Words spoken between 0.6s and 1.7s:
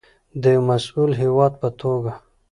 مسوول هیواد په